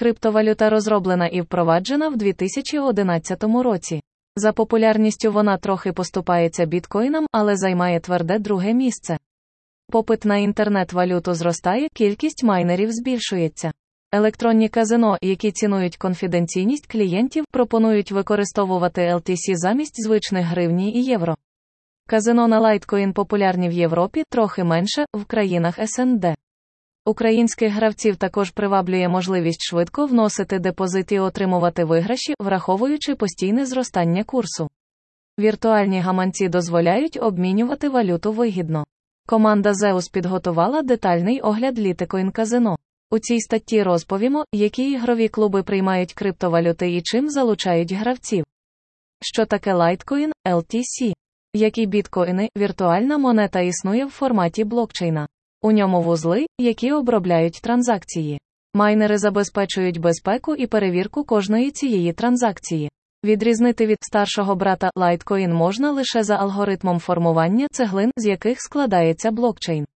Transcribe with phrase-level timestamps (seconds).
[0.00, 4.02] Криптовалюта розроблена і впроваджена в 2011 році.
[4.36, 9.18] За популярністю вона трохи поступається біткоїнам, але займає тверде друге місце.
[9.90, 13.72] Попит на інтернет-валюту зростає, кількість майнерів збільшується.
[14.12, 21.36] Електронні казино, які цінують конфіденційність клієнтів, пропонують використовувати LTC замість звичних гривні і євро.
[22.06, 26.26] Казино на Litecoin популярні в Європі, трохи менше в країнах СНД.
[27.04, 34.68] Українських гравців також приваблює можливість швидко вносити депозит і отримувати виграші, враховуючи постійне зростання курсу.
[35.38, 38.84] Віртуальні гаманці дозволяють обмінювати валюту вигідно.
[39.26, 42.76] Команда Zeus підготувала детальний огляд Litecoin казино.
[43.10, 48.44] У цій статті розповімо, які ігрові клуби приймають криптовалюти і чим залучають гравців.
[49.22, 51.12] Що таке Litecoin, LTC?
[51.54, 55.28] Як і біткоїни, віртуальна монета існує в форматі блокчейна.
[55.62, 58.40] У ньому вузли, які обробляють транзакції.
[58.74, 62.90] Майнери забезпечують безпеку і перевірку кожної цієї транзакції.
[63.24, 69.86] Відрізнити від старшого брата Litecoin можна лише за алгоритмом формування цеглин, з яких складається блокчейн.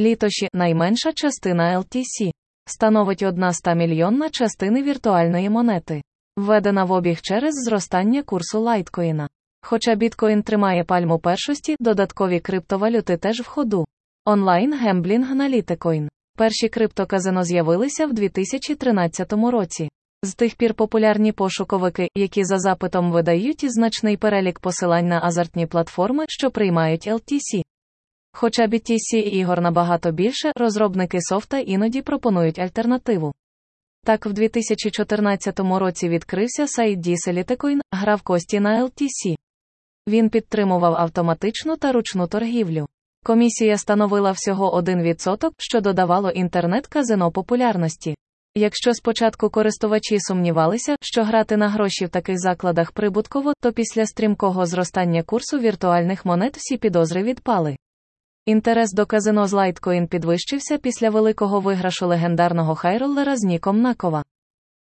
[0.00, 2.30] Літоші найменша частина LTC.
[2.66, 6.02] Становить одна 100 мільйонна частини віртуальної монети,
[6.36, 9.28] введена в обіг через зростання курсу лайткоїна.
[9.62, 13.86] Хоча біткоін тримає пальму першості, додаткові криптовалюти теж в ходу.
[14.28, 16.08] Онлайн гемблінг на Litecoin.
[16.36, 19.88] Перші криптоказино з'явилися в 2013 році.
[20.22, 26.24] З тих пір популярні пошуковики, які за запитом видають значний перелік посилань на азартні платформи,
[26.28, 27.62] що приймають LTC.
[28.32, 33.34] Хоча BTC ігор набагато більше, розробники софта іноді пропонують альтернативу.
[34.04, 39.36] Так, в 2014 році відкрився сайт DiceLitecoin, гра в кості на LTC.
[40.08, 42.86] Він підтримував автоматичну та ручну торгівлю.
[43.26, 48.16] Комісія становила всього 1%, що додавало інтернет-казино популярності.
[48.54, 54.66] Якщо спочатку користувачі сумнівалися, що грати на гроші в таких закладах прибутково, то після стрімкого
[54.66, 57.76] зростання курсу віртуальних монет всі підозри відпали.
[58.44, 64.24] Інтерес до казино з Litecoin підвищився після великого виграшу легендарного хайроллера з Ніком Накова.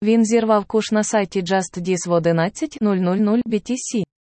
[0.03, 4.14] Він зірвав куш на сайті JustDis в 11.000 BTC.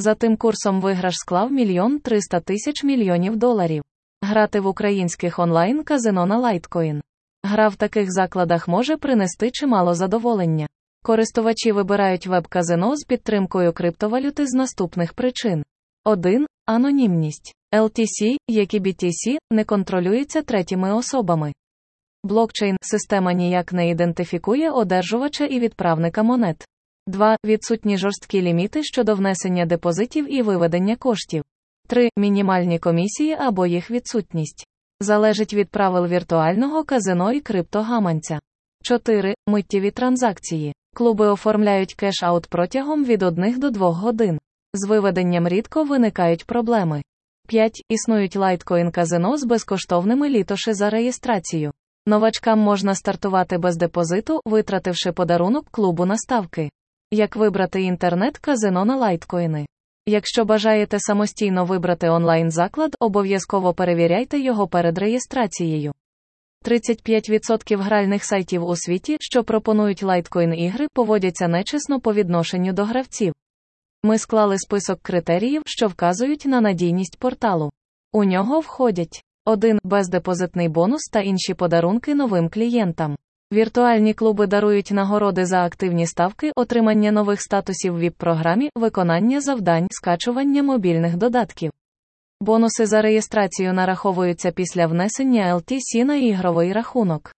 [0.00, 3.82] За тим курсом виграш склав мільйон 300 тисяч мільйонів доларів.
[4.22, 7.00] Грати в українських онлайн казино на Litecoin.
[7.42, 10.66] Гра в таких закладах може принести чимало задоволення.
[11.02, 15.64] Користувачі вибирають веб-казино з підтримкою криптовалюти з наступних причин:
[16.04, 16.46] 1.
[16.66, 17.54] Анонімність.
[17.74, 21.52] LTC, як і BTC, не контролюється третіми особами.
[22.24, 26.66] Блокчейн система ніяк не ідентифікує одержувача і відправника монет.
[27.08, 27.36] 2.
[27.44, 31.44] Відсутні жорсткі ліміти щодо внесення депозитів і виведення коштів.
[31.86, 32.08] 3.
[32.16, 34.66] Мінімальні комісії або їх відсутність.
[35.00, 38.38] Залежить від правил віртуального казино і криптогаманця.
[38.82, 39.34] 4.
[39.46, 40.74] Миттєві транзакції.
[40.94, 44.38] Клуби оформляють кеш-аут протягом від 1 до 2 годин.
[44.74, 47.02] З виведенням рідко виникають проблеми.
[47.46, 47.82] 5.
[47.88, 51.72] Існують Litecoin казино з безкоштовними літоші за реєстрацію.
[52.06, 56.70] Новачкам можна стартувати без депозиту, витративши подарунок клубу на ставки.
[57.10, 59.66] Як вибрати інтернет-казино на лайткоїни?
[60.06, 65.92] Якщо бажаєте самостійно вибрати онлайн-заклад, обов'язково перевіряйте його перед реєстрацією.
[66.64, 73.34] 35% гральних сайтів у світі, що пропонують Litecoin ігри, поводяться нечесно по відношенню до гравців.
[74.02, 77.70] Ми склали список критеріїв, що вказують на надійність порталу.
[78.12, 79.78] У нього входять 1.
[79.82, 83.16] Бездепозитний бонус та інші подарунки новим клієнтам.
[83.52, 90.62] Віртуальні клуби дарують нагороди за активні ставки, отримання нових статусів в ВІП-програмі, виконання завдань, скачування
[90.62, 91.72] мобільних додатків.
[92.40, 97.34] Бонуси за реєстрацію нараховуються після внесення LTC на ігровий рахунок.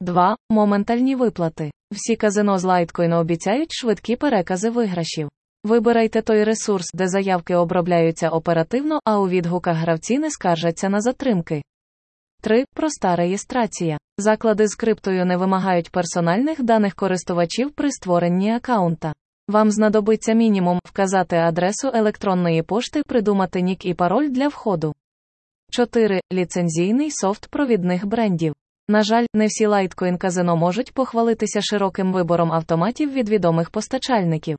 [0.00, 0.36] 2.
[0.50, 1.70] Моментальні виплати.
[1.92, 5.28] Всі казино з Litecoin обіцяють швидкі перекази виграшів.
[5.64, 11.62] Вибирайте той ресурс, де заявки обробляються оперативно, а у відгуках гравці не скаржаться на затримки.
[12.40, 12.64] 3.
[12.74, 13.98] Проста реєстрація.
[14.18, 19.12] Заклади з криптою не вимагають персональних даних користувачів при створенні аккаунта.
[19.48, 24.94] Вам знадобиться мінімум вказати адресу електронної пошти, придумати нік і пароль для входу.
[25.70, 26.20] 4.
[26.32, 28.54] Ліцензійний софт провідних брендів.
[28.88, 34.58] На жаль, не всі Litecoin казино можуть похвалитися широким вибором автоматів від відомих постачальників.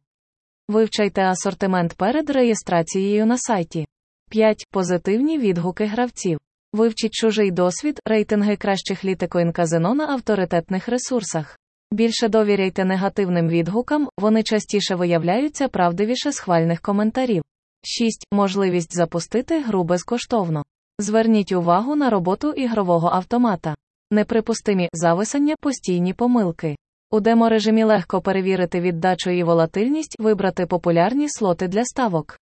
[0.67, 3.87] Вивчайте асортимент перед реєстрацією на сайті.
[4.29, 4.67] 5.
[4.71, 6.39] Позитивні відгуки гравців.
[6.73, 11.57] Вивчіть чужий досвід, рейтинги кращих літикоін казино на авторитетних ресурсах.
[11.91, 17.43] Більше довіряйте негативним відгукам, вони частіше виявляються правдивіше схвальних коментарів.
[17.83, 18.27] 6.
[18.31, 20.63] Можливість запустити гру безкоштовно.
[20.99, 23.75] Зверніть увагу на роботу ігрового автомата.
[24.11, 26.75] Неприпустимі зависання постійні помилки.
[27.11, 32.39] У деморежимі легко перевірити віддачу і волатильність, вибрати популярні слоти для ставок.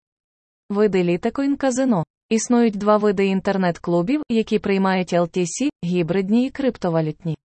[0.70, 2.04] Види літекоін казино.
[2.30, 7.38] Існують два види інтернет-клубів, які приймають LTC, гібридні і криптовалютні.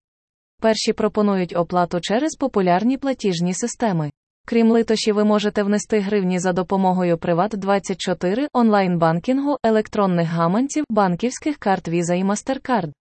[0.61, 4.11] Перші пропонують оплату через популярні платіжні системи.
[4.47, 12.15] Крім литоші, ви можете внести гривні за допомогою Приват24, онлайн-банкінгу, електронних гаманців, банківських карт Visa
[12.15, 12.93] і MasterCard.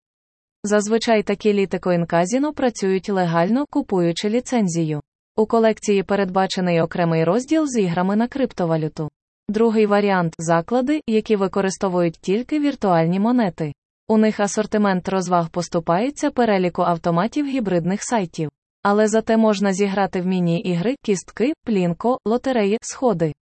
[0.64, 5.00] Зазвичай такі літикоін казіно працюють легально, купуючи ліцензію.
[5.36, 9.10] У колекції передбачений окремий розділ з іграми на криптовалюту.
[9.52, 13.72] Другий варіант заклади, які використовують тільки віртуальні монети.
[14.08, 18.50] У них асортимент розваг поступається переліку автоматів гібридних сайтів.
[18.82, 23.32] Але зате можна зіграти в міні-ігри, кістки, плінко, лотереї, сходи.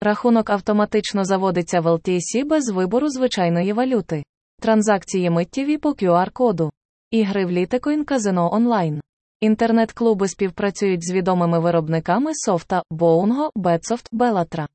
[0.00, 4.24] Рахунок автоматично заводиться в LTC без вибору звичайної валюти.
[4.60, 6.72] Транзакції миттєві по QR-коду.
[7.10, 9.00] Ігри в літекоін казино онлайн.
[9.40, 14.68] Інтернет-клуби співпрацюють з відомими виробниками софта, Боунго, Бетсофт, Белатра.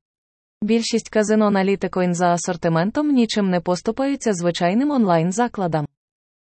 [0.62, 5.86] Більшість казино на літекоін за асортиментом нічим не поступаються звичайним онлайн-закладам.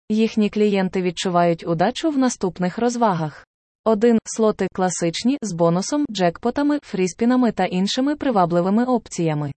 [0.10, 3.48] Їхні клієнти відчувають удачу в наступних розвагах.
[3.84, 4.20] 1.
[4.24, 9.52] Слоти класичні з бонусом, джекпотами, фріспінами та іншими привабливими опціями.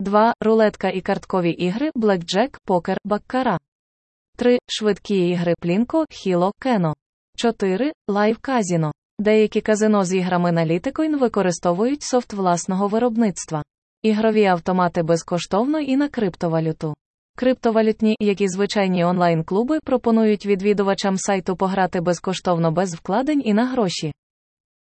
[0.00, 0.34] 2.
[0.40, 3.58] Рулетка і карткові ігри, блекджек, покер, баккара.
[4.36, 4.58] 3.
[4.66, 6.94] Швидкі ігри Plinko, Hi-Lo, Кено.
[7.36, 7.92] 4.
[8.08, 8.92] Live casino.
[9.18, 13.62] Деякі казино з іграми на Litecoin використовують софт власного виробництва.
[14.02, 16.94] Ігрові автомати безкоштовно і на криптовалюту.
[17.36, 24.12] Криптовалютні, як і звичайні онлайн-клуби, пропонують відвідувачам сайту пограти безкоштовно без вкладень і на гроші.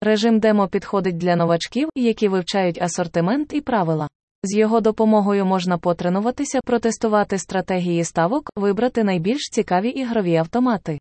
[0.02, 4.08] Режим демо підходить для новачків, які вивчають асортимент і правила.
[4.44, 11.00] З його допомогою можна потренуватися, протестувати стратегії ставок, вибрати найбільш цікаві ігрові автомати.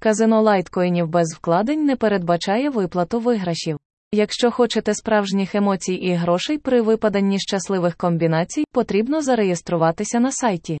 [0.00, 3.78] Казино лайткоїнів без вкладень не передбачає виплату виграшів.
[4.14, 10.78] Якщо хочете справжніх емоцій і грошей при випаданні щасливих комбінацій, потрібно зареєструватися на сайті.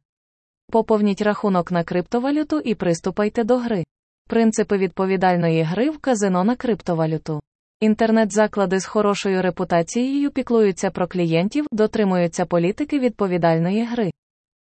[0.70, 3.84] Поповніть рахунок на криптовалюту і приступайте до гри.
[4.28, 7.40] Принципи відповідальної гри в казино на криптовалюту.
[7.80, 14.10] Інтернет-заклади з хорошою репутацією піклуються про клієнтів, дотримуються політики відповідальної гри.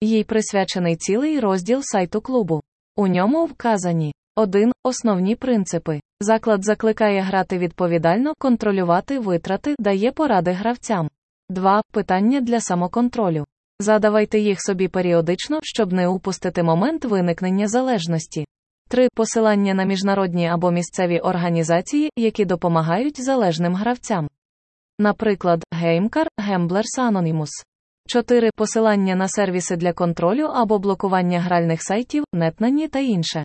[0.01, 2.63] Їй присвячений цілий розділ сайту клубу.
[2.97, 4.73] У ньому вказані 1.
[4.85, 6.01] Основні принципи.
[6.21, 11.11] Заклад закликає грати відповідально, контролювати витрати, дає поради гравцям.
[11.49, 11.83] 2.
[11.93, 13.45] Питання для самоконтролю.
[13.79, 18.47] Задавайте їх собі періодично, щоб не упустити момент виникнення залежності.
[18.89, 19.09] 3.
[19.15, 24.29] Посилання на міжнародні або місцеві організації, які допомагають залежним гравцям.
[24.99, 27.51] Наприклад, Геймкар, Gamblers Anonymous.
[28.09, 28.51] 4.
[28.57, 33.45] Посилання на сервіси для контролю або блокування гральних сайтів, нетнані та інше.